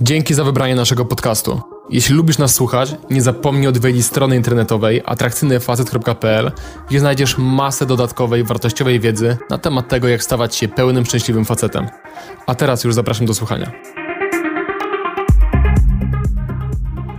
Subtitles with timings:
[0.00, 1.60] Dzięki za wybranie naszego podcastu.
[1.90, 6.52] Jeśli lubisz nas słuchać, nie zapomnij odwiedzić strony internetowej atrakcyjnyfacet.pl,
[6.88, 11.88] gdzie znajdziesz masę dodatkowej, wartościowej wiedzy na temat tego, jak stawać się pełnym, szczęśliwym facetem.
[12.46, 13.70] A teraz już zapraszam do słuchania.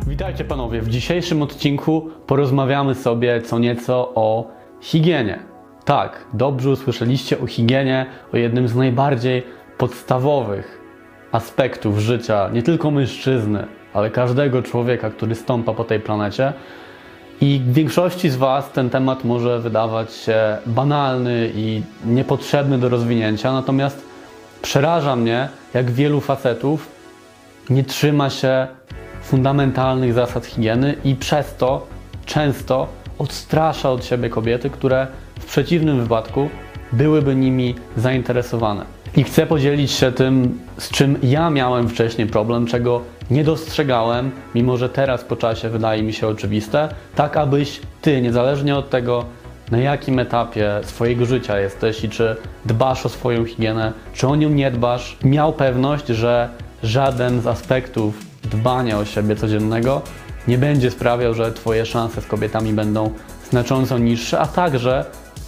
[0.07, 0.81] Witajcie panowie.
[0.81, 4.51] W dzisiejszym odcinku porozmawiamy sobie co nieco o
[4.81, 5.39] higienie.
[5.85, 9.43] Tak, dobrze usłyszeliście o higienie, o jednym z najbardziej
[9.77, 10.80] podstawowych
[11.31, 16.53] aspektów życia nie tylko mężczyzny, ale każdego człowieka, który stąpa po tej planecie.
[17.41, 24.05] I większości z Was ten temat może wydawać się banalny i niepotrzebny do rozwinięcia, natomiast
[24.61, 26.87] przeraża mnie, jak wielu facetów
[27.69, 28.67] nie trzyma się
[29.21, 31.87] fundamentalnych zasad higieny i przez to
[32.25, 35.07] często odstrasza od siebie kobiety, które
[35.39, 36.49] w przeciwnym wypadku
[36.91, 39.00] byłyby nimi zainteresowane.
[39.17, 44.77] I chcę podzielić się tym, z czym ja miałem wcześniej problem, czego nie dostrzegałem, mimo
[44.77, 49.25] że teraz po czasie wydaje mi się oczywiste, tak abyś ty, niezależnie od tego,
[49.71, 54.49] na jakim etapie swojego życia jesteś i czy dbasz o swoją higienę, czy o nią
[54.49, 56.49] nie dbasz, miał pewność, że
[56.83, 60.01] żaden z aspektów dbania o siebie codziennego
[60.47, 63.11] nie będzie sprawiał, że Twoje szanse z kobietami będą
[63.49, 65.05] znacząco niższe, a także,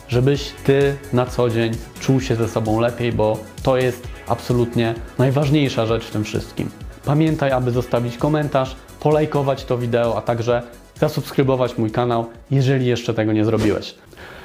[0.07, 5.85] żebyś Ty na co dzień czuł się ze sobą lepiej, bo to jest absolutnie najważniejsza
[5.85, 6.69] rzecz w tym wszystkim.
[7.05, 10.61] Pamiętaj, aby zostawić komentarz, polajkować to wideo, a także
[10.95, 13.95] zasubskrybować mój kanał, jeżeli jeszcze tego nie zrobiłeś.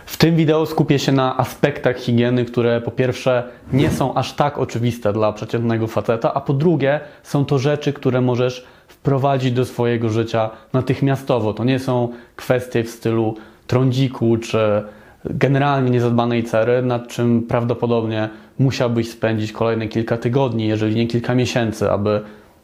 [0.07, 4.59] W tym wideo skupię się na aspektach higieny, które po pierwsze nie są aż tak
[4.59, 10.09] oczywiste dla przeciętnego faceta, a po drugie są to rzeczy, które możesz wprowadzić do swojego
[10.09, 11.55] życia natychmiastowo.
[11.55, 14.83] To nie są kwestie w stylu trądziku czy
[15.31, 21.91] generalnie niezadbanej cery, nad czym prawdopodobnie musiałbyś spędzić kolejne kilka tygodni, jeżeli nie kilka miesięcy,
[21.91, 22.21] aby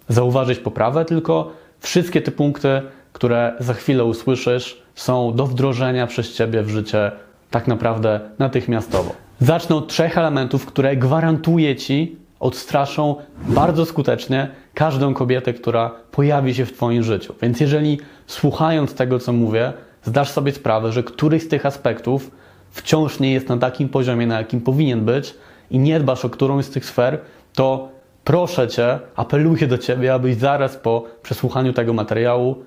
[0.08, 6.62] zauważyć poprawę, tylko wszystkie te punkty, które za chwilę usłyszysz, są do wdrożenia przez Ciebie
[6.62, 7.12] w życie
[7.50, 9.12] tak naprawdę natychmiastowo.
[9.40, 13.16] Zacznę od trzech elementów, które gwarantuję Ci odstraszą
[13.48, 17.34] bardzo skutecznie każdą kobietę, która pojawi się w Twoim życiu.
[17.42, 22.30] Więc jeżeli słuchając tego, co mówię, zdasz sobie sprawę, że któryś z tych aspektów
[22.74, 25.34] wciąż nie jest na takim poziomie, na jakim powinien być
[25.70, 27.18] i nie dbasz o którąś z tych sfer,
[27.54, 27.88] to
[28.24, 32.64] proszę Cię, apeluję do Ciebie, abyś zaraz po przesłuchaniu tego materiału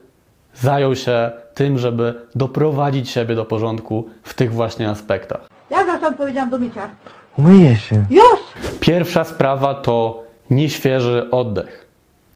[0.53, 5.47] zajął się tym, żeby doprowadzić siebie do porządku w tych właśnie aspektach.
[5.69, 6.89] Ja za to powiedziałam do mycia.
[7.37, 8.05] Umyję się.
[8.09, 8.39] Już!
[8.79, 11.87] Pierwsza sprawa to nieświeży oddech.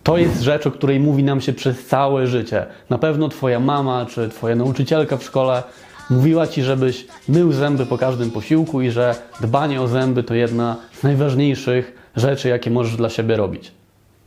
[0.03, 2.65] To jest rzecz, o której mówi nam się przez całe życie.
[2.89, 5.63] Na pewno Twoja mama czy Twoja nauczycielka w szkole
[6.11, 10.75] mówiła Ci, żebyś mył zęby po każdym posiłku i że dbanie o zęby to jedna
[10.93, 13.71] z najważniejszych rzeczy, jakie możesz dla siebie robić.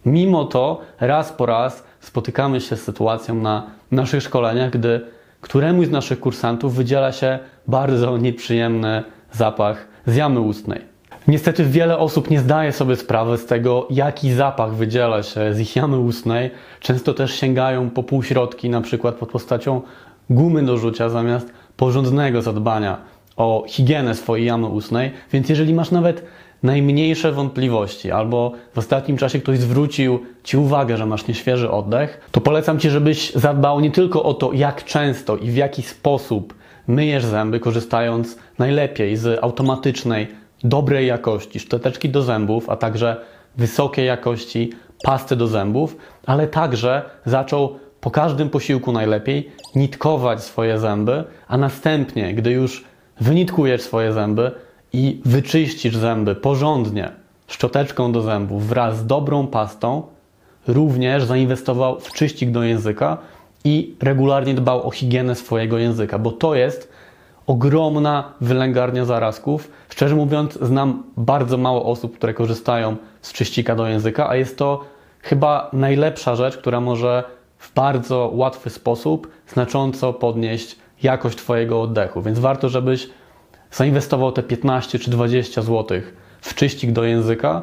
[0.06, 5.00] Mimo to raz po raz spotykamy się z sytuacją na naszych szkoleniach, gdy
[5.40, 9.02] któremuś z naszych kursantów wydziela się bardzo nieprzyjemny
[9.32, 10.80] zapach z jamy ustnej.
[11.28, 15.76] Niestety wiele osób nie zdaje sobie sprawy z tego, jaki zapach wydziela się z ich
[15.76, 16.50] jamy ustnej.
[16.80, 19.82] Często też sięgają po półśrodki, na przykład pod postacią
[20.30, 22.96] gumy do rzucia zamiast porządnego zadbania
[23.36, 25.12] o higienę swojej jamy ustnej.
[25.32, 26.24] Więc jeżeli masz nawet
[26.62, 32.40] najmniejsze wątpliwości, albo w ostatnim czasie ktoś zwrócił Ci uwagę, że masz nieświeży oddech, to
[32.40, 36.54] polecam Ci, żebyś zadbał nie tylko o to, jak często i w jaki sposób
[36.86, 40.28] myjesz zęby, korzystając najlepiej z automatycznej,
[40.64, 43.16] dobrej jakości szczoteczki do zębów, a także
[43.56, 44.72] wysokiej jakości
[45.04, 45.96] pasty do zębów,
[46.26, 52.84] ale także zaczął po każdym posiłku najlepiej nitkować swoje zęby, a następnie, gdy już
[53.20, 54.50] wynitkujesz swoje zęby,
[54.92, 57.10] i wyczyścisz zęby porządnie
[57.46, 60.02] szczoteczką do zębów wraz z dobrą pastą,
[60.66, 63.18] również zainwestował w czyścik do języka
[63.64, 66.92] i regularnie dbał o higienę swojego języka, bo to jest
[67.46, 69.70] ogromna wylęgarnia zarazków.
[69.88, 74.84] Szczerze mówiąc, znam bardzo mało osób, które korzystają z czyścika do języka, a jest to
[75.22, 77.24] chyba najlepsza rzecz, która może
[77.64, 82.22] w bardzo łatwy sposób znacząco podnieść jakość Twojego oddechu.
[82.22, 83.08] Więc warto, żebyś
[83.72, 86.00] zainwestował te 15 czy 20 zł
[86.40, 87.62] w czyścik do języka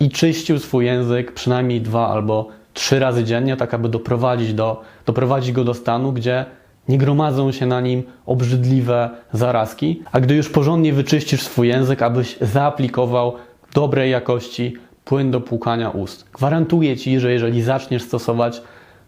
[0.00, 5.52] i czyścił swój język przynajmniej dwa albo trzy razy dziennie, tak aby doprowadzić, do, doprowadzić
[5.52, 6.44] go do stanu, gdzie
[6.88, 12.38] nie gromadzą się na nim obrzydliwe zarazki, a gdy już porządnie wyczyścisz swój język, abyś
[12.40, 13.32] zaaplikował
[13.74, 16.30] dobrej jakości płyn do płukania ust.
[16.32, 18.62] Gwarantuję Ci, że jeżeli zaczniesz stosować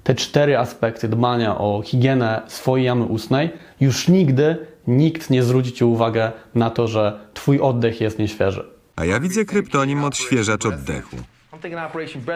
[0.07, 3.51] te cztery aspekty dbania o higienę swojej jamy ustnej,
[3.81, 8.65] już nigdy nikt nie zwróci Ci uwagę na to, że Twój oddech jest nieświeży.
[8.97, 11.17] A ja widzę kryptonim odświeżacz oddechu.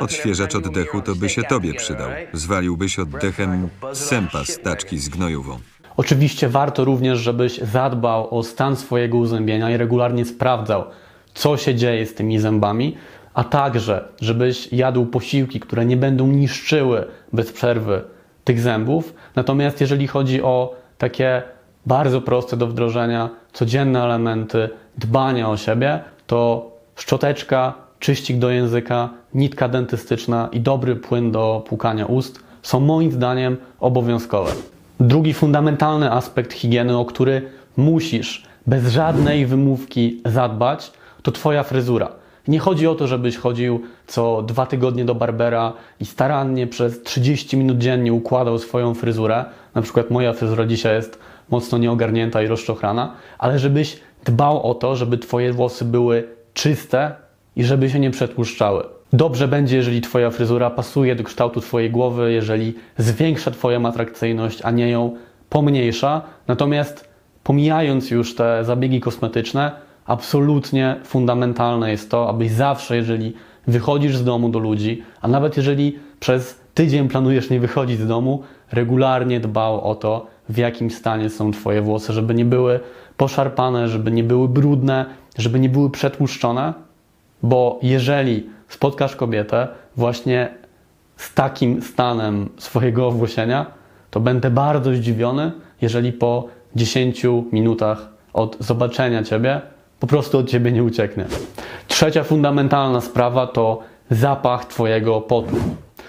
[0.01, 2.11] Odświeżacz oddechu to by się tobie przydał.
[2.33, 5.59] Zwaliłbyś oddechem sępa z taczki z gnojową.
[5.97, 10.85] Oczywiście warto również, żebyś zadbał o stan swojego uzębienia i regularnie sprawdzał,
[11.35, 12.97] co się dzieje z tymi zębami,
[13.35, 18.03] a także, żebyś jadł posiłki, które nie będą niszczyły bez przerwy
[18.45, 19.15] tych zębów.
[19.37, 21.43] Natomiast jeżeli chodzi o takie
[21.87, 29.69] bardzo proste do wdrożenia, codzienne elementy dbania o siebie, to szczoteczka, czyścik do języka, nitka
[29.69, 34.53] dentystyczna i dobry płyn do płukania ust są moim zdaniem obowiązkowe.
[35.01, 37.43] Drugi fundamentalny aspekt higieny, o który
[37.77, 40.93] musisz bez żadnej wymówki zadbać,
[41.23, 42.20] to Twoja fryzura.
[42.49, 47.57] Nie chodzi o to, żebyś chodził co dwa tygodnie do barbera i starannie przez 30
[47.57, 49.45] minut dziennie układał swoją fryzurę.
[49.75, 51.19] Na przykład moja fryzura dzisiaj jest
[51.51, 57.15] mocno nieogarnięta i rozczochrana, ale żebyś dbał o to, żeby Twoje włosy były czyste
[57.57, 58.85] i żeby się nie przetłuszczały.
[59.13, 64.71] Dobrze będzie, jeżeli Twoja fryzura pasuje do kształtu Twojej głowy, jeżeli zwiększa Twoją atrakcyjność, a
[64.71, 65.17] nie ją
[65.49, 66.23] pomniejsza.
[66.49, 67.09] Natomiast
[67.45, 69.73] pomijając już te zabiegi kosmetyczne,
[70.11, 73.35] absolutnie fundamentalne jest to, abyś zawsze, jeżeli
[73.67, 78.43] wychodzisz z domu do ludzi, a nawet jeżeli przez tydzień planujesz nie wychodzić z domu,
[78.73, 82.81] regularnie dbał o to, w jakim stanie są Twoje włosy, żeby nie były
[83.17, 85.07] poszarpane, żeby nie były brudne,
[85.39, 86.75] żeby nie były przetłuszczone,
[87.43, 90.49] bo jeżeli spotkasz kobietę właśnie
[91.17, 93.67] z takim stanem swojego owłosienia,
[94.11, 99.61] to będę bardzo zdziwiony, jeżeli po 10 minutach od zobaczenia Ciebie
[100.01, 101.25] po prostu od Ciebie nie ucieknie.
[101.89, 103.81] Trzecia fundamentalna sprawa to
[104.11, 105.57] zapach Twojego potu.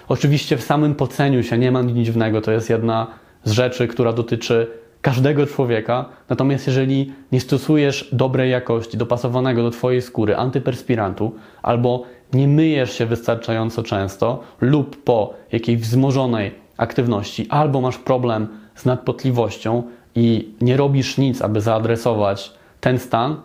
[0.08, 3.06] Oczywiście w samym poceniu się nie ma nic dziwnego, to jest jedna
[3.44, 4.70] z rzeczy, która dotyczy
[5.02, 6.04] każdego człowieka.
[6.28, 12.02] Natomiast jeżeli nie stosujesz dobrej jakości, dopasowanego do Twojej skóry antyperspirantu, albo
[12.32, 19.82] nie myjesz się wystarczająco często, lub po jakiejś wzmożonej aktywności, albo masz problem z nadpotliwością
[20.14, 23.36] i nie robisz nic, aby zaadresować ten stan,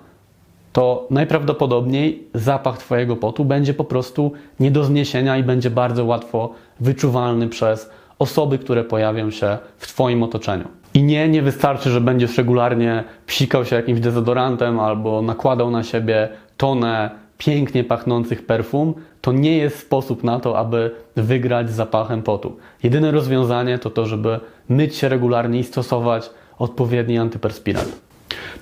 [0.77, 6.53] to najprawdopodobniej zapach Twojego potu będzie po prostu nie do zniesienia i będzie bardzo łatwo
[6.79, 7.89] wyczuwalny przez
[8.19, 10.67] osoby, które pojawią się w Twoim otoczeniu.
[10.93, 16.29] I nie, nie wystarczy, że będziesz regularnie psikał się jakimś dezodorantem albo nakładał na siebie
[16.57, 18.93] tonę pięknie pachnących perfum.
[19.21, 22.57] To nie jest sposób na to, aby wygrać z zapachem potu.
[22.83, 24.39] Jedyne rozwiązanie to to, żeby
[24.69, 28.06] myć się regularnie i stosować odpowiedni antyperspirant.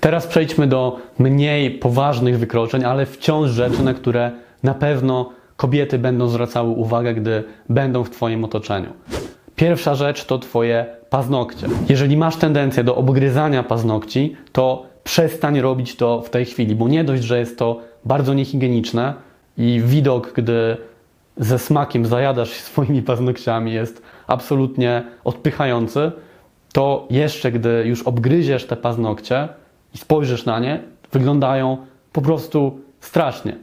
[0.00, 4.30] Teraz przejdźmy do mniej poważnych wykroczeń, ale wciąż rzeczy, na które
[4.62, 8.88] na pewno kobiety będą zwracały uwagę, gdy będą w Twoim otoczeniu.
[9.56, 11.66] Pierwsza rzecz to Twoje paznokcie.
[11.88, 17.04] Jeżeli masz tendencję do obgryzania paznokci, to przestań robić to w tej chwili, bo nie
[17.04, 19.14] dość, że jest to bardzo niehigieniczne
[19.58, 20.76] i widok, gdy
[21.36, 26.12] ze smakiem zajadasz się swoimi paznokciami jest absolutnie odpychający,
[26.72, 29.48] to jeszcze gdy już obgryziesz te paznokcie
[29.94, 31.76] i spojrzysz na nie, wyglądają
[32.12, 33.56] po prostu strasznie.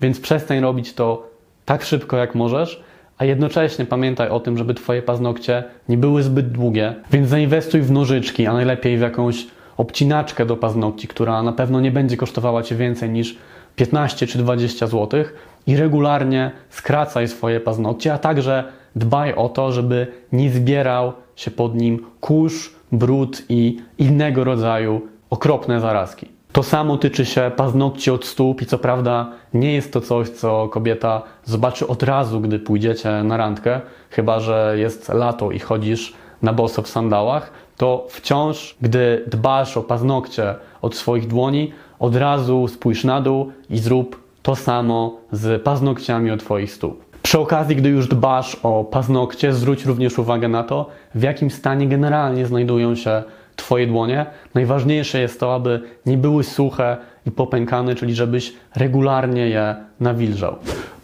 [0.00, 1.30] Więc przestań robić to
[1.64, 2.82] tak szybko jak możesz,
[3.18, 7.90] a jednocześnie pamiętaj o tym, żeby Twoje paznokcie nie były zbyt długie, więc zainwestuj w
[7.90, 9.46] nożyczki, a najlepiej w jakąś
[9.76, 13.38] obcinaczkę do paznokci, która na pewno nie będzie kosztowała Cię więcej niż
[13.76, 15.24] 15 czy 20 zł
[15.66, 18.64] i regularnie skracaj swoje paznokcie, a także
[18.96, 25.80] dbaj o to, żeby nie zbierał się pod nim kurz, brud i innego rodzaju okropne
[25.80, 26.28] zarazki.
[26.52, 30.68] To samo tyczy się paznokci od stóp i co prawda nie jest to coś, co
[30.68, 36.52] kobieta zobaczy od razu, gdy pójdziecie na randkę, chyba że jest lato i chodzisz na
[36.52, 43.04] boso w sandałach, to wciąż, gdy dbasz o paznokcie od swoich dłoni, od razu spójrz
[43.04, 47.04] na dół i zrób to samo z paznokciami od Twoich stóp.
[47.22, 51.86] Przy okazji, gdy już dbasz o paznokcie, zwróć również uwagę na to, w jakim stanie
[51.86, 53.22] generalnie znajdują się
[53.56, 54.26] Twoje dłonie.
[54.54, 60.56] Najważniejsze jest to, aby nie były suche i popękane, czyli żebyś regularnie je nawilżał.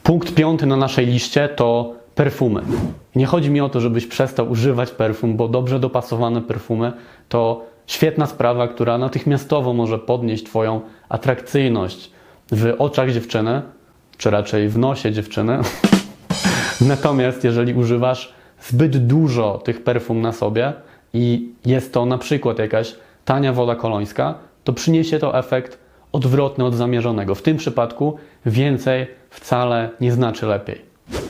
[0.02, 2.62] Punkt piąty na naszej liście to perfumy.
[3.16, 6.92] Nie chodzi mi o to, żebyś przestał używać perfum, bo dobrze dopasowane perfumy
[7.28, 12.10] to świetna sprawa, która natychmiastowo może podnieść Twoją atrakcyjność
[12.52, 13.62] w oczach dziewczyny,
[14.16, 15.58] czy raczej w nosie dziewczyny.
[16.80, 20.72] Natomiast jeżeli używasz zbyt dużo tych perfum na sobie
[21.14, 24.34] i jest to na przykład jakaś tania woda kolońska,
[24.64, 25.78] to przyniesie to efekt
[26.12, 27.34] odwrotny od zamierzonego.
[27.34, 30.82] W tym przypadku więcej wcale nie znaczy lepiej.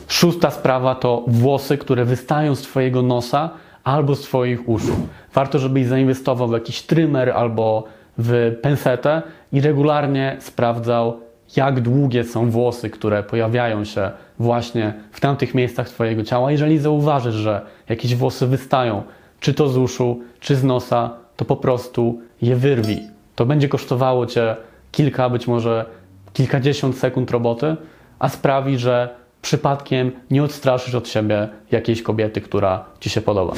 [0.08, 3.50] Szósta sprawa to włosy, które wystają z Twojego nosa
[3.84, 4.96] albo z Twoich uszu.
[5.34, 7.84] Warto, żebyś zainwestował w jakiś trymer albo
[8.18, 11.20] w pensetę i regularnie sprawdzał
[11.56, 16.52] jak długie są włosy, które pojawiają się właśnie w tamtych miejscach Twojego ciała.
[16.52, 19.02] Jeżeli zauważysz, że jakieś włosy wystają,
[19.46, 23.00] czy to z uszu, czy z nosa, to po prostu je wyrwij.
[23.34, 24.56] To będzie kosztowało Cię
[24.92, 25.84] kilka, być może
[26.32, 27.76] kilkadziesiąt sekund roboty,
[28.18, 33.52] a sprawi, że przypadkiem nie odstraszysz od siebie jakiejś kobiety, która Ci się podoba.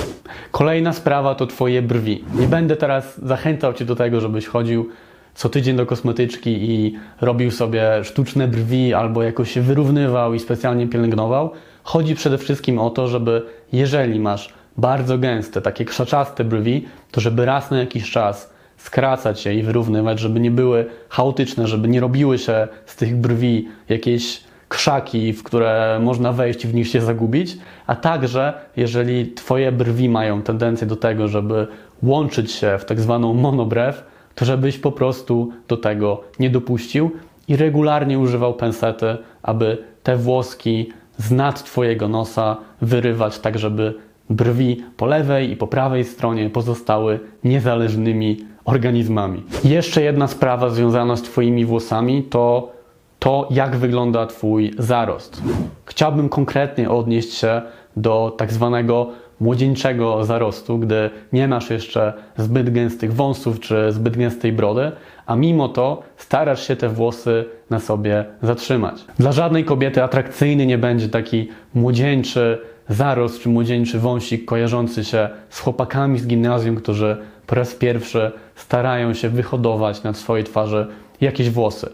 [0.50, 2.24] Kolejna sprawa to Twoje brwi.
[2.34, 4.88] Nie będę teraz zachęcał Cię do tego, żebyś chodził
[5.34, 10.86] co tydzień do kosmetyczki i robił sobie sztuczne brwi albo jakoś się wyrównywał i specjalnie
[10.86, 11.50] pielęgnował.
[11.82, 13.42] Chodzi przede wszystkim o to, żeby
[13.72, 19.54] jeżeli masz bardzo gęste, takie krzaczaste brwi, to żeby raz na jakiś czas skracać je
[19.54, 25.32] i wyrównywać, żeby nie były chaotyczne, żeby nie robiły się z tych brwi jakieś krzaki,
[25.32, 30.42] w które można wejść i w nich się zagubić, a także jeżeli Twoje brwi mają
[30.42, 31.66] tendencję do tego, żeby
[32.02, 34.04] łączyć się w tak zwaną monobrew,
[34.34, 37.10] to żebyś po prostu do tego nie dopuścił
[37.48, 43.94] i regularnie używał pensety, aby te włoski z nad Twojego nosa wyrywać, tak żeby
[44.30, 49.42] brwi po lewej i po prawej stronie pozostały niezależnymi organizmami.
[49.64, 52.72] Jeszcze jedna sprawa związana z Twoimi włosami to
[53.18, 55.42] to, jak wygląda Twój zarost.
[55.84, 57.62] Chciałbym konkretnie odnieść się
[57.96, 64.52] do tak zwanego młodzieńczego zarostu, gdy nie masz jeszcze zbyt gęstych wąsów czy zbyt gęstej
[64.52, 64.92] brody,
[65.26, 69.04] a mimo to starasz się te włosy na sobie zatrzymać.
[69.18, 72.58] Dla żadnej kobiety atrakcyjny nie będzie taki młodzieńczy
[72.88, 77.16] zarost czy młodzieńczy wąsik kojarzący się z chłopakami z gimnazjum, którzy
[77.46, 80.86] po raz pierwszy starają się wyhodować na swojej twarzy
[81.20, 81.90] jakieś włosy.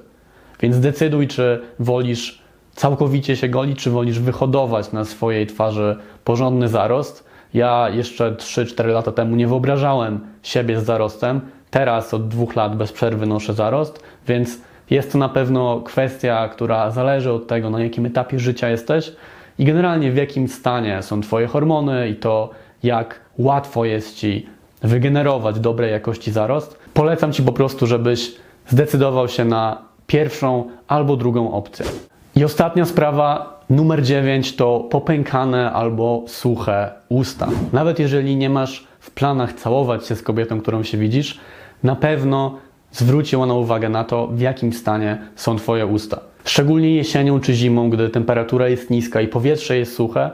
[0.60, 2.42] Więc decyduj, czy wolisz
[2.74, 7.24] całkowicie się golić, czy wolisz wyhodować na swojej twarzy porządny zarost.
[7.54, 11.40] Ja jeszcze 3-4 lata temu nie wyobrażałem siebie z zarostem.
[11.70, 14.58] Teraz od dwóch lat bez przerwy noszę zarost, więc
[14.90, 19.12] jest to na pewno kwestia, która zależy od tego, na jakim etapie życia jesteś
[19.58, 22.50] i generalnie w jakim stanie są Twoje hormony i to,
[22.82, 24.46] jak łatwo jest Ci
[24.82, 26.78] wygenerować dobrej jakości zarost.
[26.94, 28.32] Polecam Ci po prostu, żebyś
[28.68, 31.87] zdecydował się na pierwszą albo drugą opcję.
[32.37, 37.49] I ostatnia sprawa, numer 9 to popękane albo suche usta.
[37.73, 41.40] Nawet jeżeli nie masz w planach całować się z kobietą, którą się widzisz,
[41.82, 42.58] na pewno
[42.92, 46.20] zwróci ona uwagę na to, w jakim stanie są Twoje usta.
[46.44, 50.30] Szczególnie jesienią czy zimą, gdy temperatura jest niska i powietrze jest suche,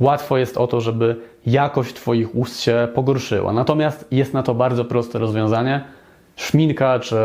[0.00, 3.52] łatwo jest o to, żeby jakość Twoich ust się pogorszyła.
[3.52, 5.84] Natomiast jest na to bardzo proste rozwiązanie.
[6.36, 7.16] Szminka czy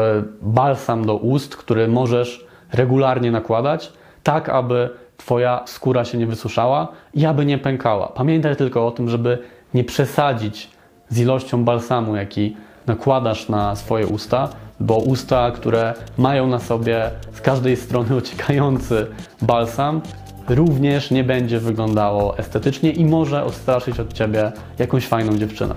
[0.41, 7.25] balsam do ust, który możesz regularnie nakładać, tak aby Twoja skóra się nie wysuszała i
[7.25, 8.07] aby nie pękała.
[8.07, 9.37] Pamiętaj tylko o tym, żeby
[9.73, 10.69] nie przesadzić
[11.09, 12.55] z ilością balsamu, jaki
[12.87, 14.49] nakładasz na swoje usta,
[14.79, 19.07] bo usta, które mają na sobie z każdej strony ociekający
[19.41, 20.01] balsam,
[20.49, 25.75] również nie będzie wyglądało estetycznie i może odstraszyć od Ciebie jakąś fajną dziewczynę.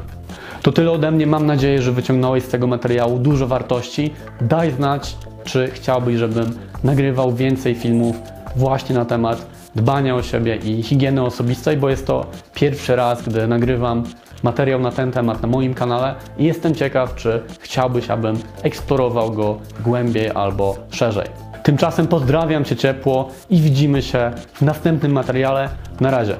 [0.63, 1.27] To tyle ode mnie.
[1.27, 4.11] Mam nadzieję, że wyciągnąłeś z tego materiału dużo wartości.
[4.41, 8.17] Daj znać, czy chciałbyś, żebym nagrywał więcej filmów
[8.57, 13.47] właśnie na temat dbania o siebie i higieny osobistej, bo jest to pierwszy raz, gdy
[13.49, 14.05] nagrywam
[14.43, 19.59] materiał na ten temat na moim kanale i jestem ciekaw, czy chciałbyś, abym eksplorował go
[19.85, 21.29] głębiej albo szerzej.
[21.63, 25.69] Tymczasem pozdrawiam Cię ciepło i widzimy się w następnym materiale.
[26.01, 26.37] Na razie.